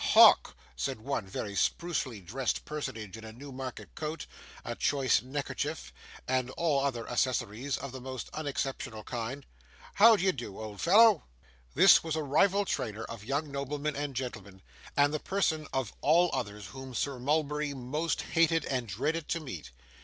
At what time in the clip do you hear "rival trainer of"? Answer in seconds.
12.23-13.23